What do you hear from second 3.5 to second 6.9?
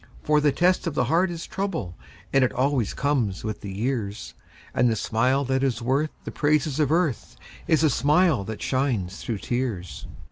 the years, And the smile that is worth the praises